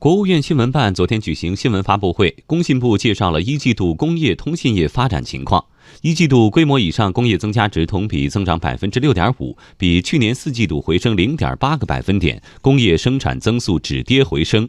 [0.00, 5.62] 国务院新闻办昨天举行新闻发布会，工信部介绍了一季度工业通信业发展情况。
[6.00, 14.66] 一季度规模以上工业增加值同比增长百分之六点五，比去年四季度回升零点八个百分点，工业生产增速止跌回升。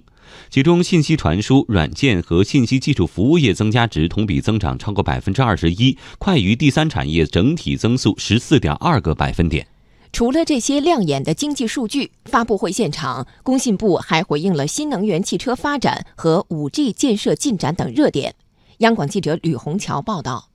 [0.50, 9.66] 其中，信息传输、软件和信息技术服务业增加值同比增长超过百分之二十一，快于第三产业整体增速十四点二个百分点。
[10.14, 18.36] 除了这些亮眼的经济数据，发布会现场，工信部还回应了新能源汽车发展和五 G 建设进展等热点。
[18.80, 20.50] 央广记者吕红桥报道：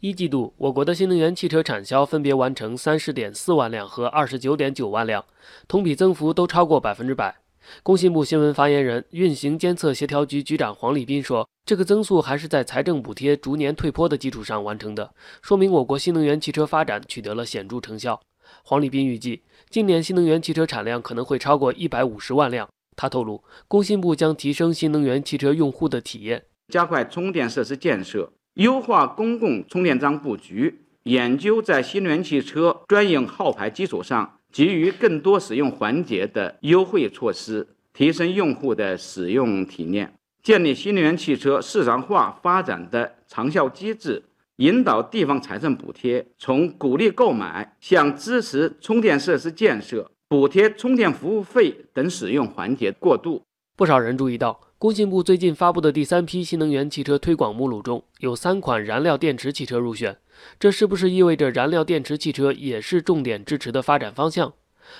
[0.00, 5.24] 一季度，我国的新能源汽车产销分别完成三十点四万辆和二十九点九万辆，
[5.68, 7.36] 同比增幅都超过百分之百。
[7.84, 18.20] 工信部新闻发言人、运行监测协调局局长黄立斌说：“这个增速还是在财政补贴逐年退坡的基础上完成的，说明我国新能源汽车发展取得了显著成效。”
[18.62, 22.68] 黄立斌预计，今年新能源汽车产量可能会超过一百五十万辆。
[22.96, 40.12] 他透露，工信部将提升新能源汽车用户的体验，加快充电设施建设，优化公共充电桩布局，研究在新能源汽车专用号牌基础上给予更多使用环节的优惠措施，提升用户的使用体验，
[40.42, 44.24] 建立新能源汽车市场化发展的长效机制。
[44.60, 53.42] 引导地方财政补贴从鼓励购买向支持充电设施建设、补贴充电服务费等使用环节过渡。
[53.74, 60.18] 不少人注意到，工信部最近发布的第三批新能源汽车推广目录中有三款燃料电池汽车入选，
[60.58, 64.52] 这是不是意味着燃料电池汽车也是重点支持的发展方向？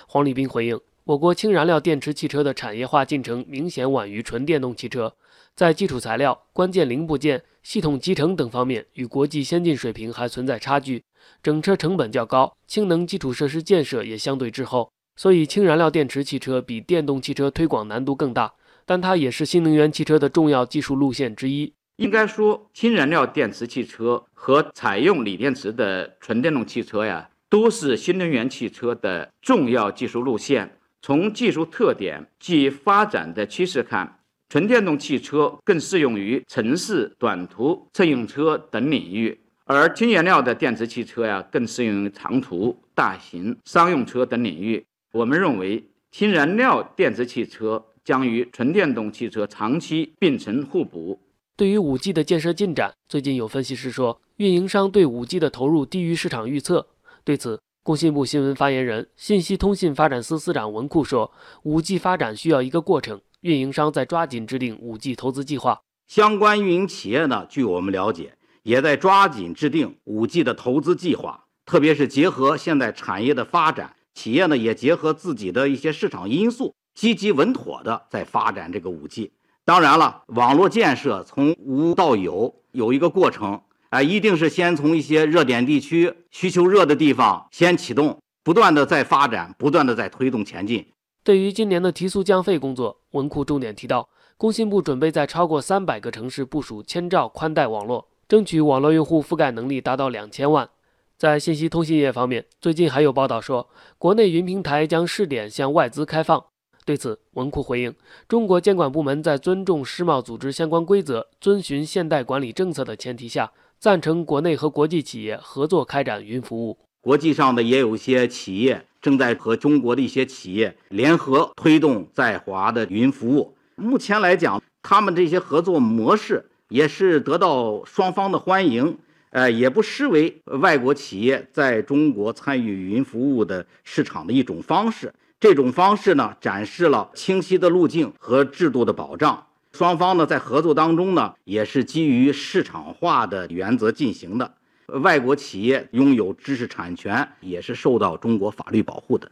[0.07, 0.79] 黄立斌回应。
[1.05, 5.15] 我国氢燃料电池汽车的产业化进程明显晚于纯电动汽车，
[5.55, 11.03] 在基础材料、关键零部件、系统集成等方面与国际先进水平还存在差距，
[11.41, 18.53] 整车成本较高，氢能基础设施建设也相对滞后，所以氢燃料电池汽车比电动汽车推广难度更大，
[18.85, 21.73] 但它也是新能源汽车的重要技术路线之一。
[21.95, 30.77] 应该说，氢燃料电池汽车和采用锂电池的纯电动汽车呀，都是新能源汽车的重要技术路线。
[31.01, 34.19] 从技术特点及发展的趋势看，
[34.49, 44.85] 纯电动汽车更适用于城市、短途乘用车等领域，而氢燃料的电池汽车呀，更适用于长途、大型商用车等领域。
[45.13, 51.19] 我们认为，氢燃料电池汽车将与纯电动汽车长期并存互补。
[51.57, 56.87] 对于五 G 的建设进展，最近有分析师说，运营商对五 G 的投入低于市场预测。
[57.23, 61.31] 对此，工信部新闻发言人、信息通信发展司司长文库说
[61.63, 65.81] ：“5G 发展需要一个过程，运营商在抓紧制定 5G 投资计划。
[66.07, 71.45] 相关运营企业呢，据我们了解，也在抓紧制定 5G 的投资计划。
[71.65, 79.31] 特别是结合现在产业的发展，企业呢也结合自己的一些市场因素，积极稳妥的在发展这个 5G。
[79.65, 83.59] 当然了，网络建设从无到有有一个过程。”
[83.91, 90.87] 啊，一定是先从一些热点地区、需求热的地方先启动，不断的在发展，不断的在推动前进。
[91.25, 94.07] 对于今年的提速降费工作，文库重点提到，
[94.37, 100.69] 工信部准备在超过三百个城市部署千兆宽带网络，争取网络用户覆盖能力达到两千万。
[101.17, 106.41] 在信息通信业方面，最近还有报道说，国内云平台将试点向外资开放。
[106.85, 107.93] 对此，文库回应：
[108.29, 113.51] 中国监管部门在尊重世贸组织相关规则、遵循现代管理政策的前提下。
[113.81, 116.77] 赞成国内和国际企业合作开展云服务。
[117.01, 123.57] 国际上的也有一些企业正在和中国的一些企业联合推动在华的云服务。
[123.75, 128.99] 目前来讲，他们这些合作模式也是得到双方的欢迎，
[129.31, 135.11] 呃，也不失为外国企业在中国参与云服务的市场的一种方式。
[135.39, 139.47] 这种方式呢，展示了清晰的路径和制度的保障。
[139.71, 144.53] 双方呢，在合作当中呢，也是基于市场化的原则进行的。
[144.87, 149.31] 外国企业拥有知识产权，也是受到中国法律保护的。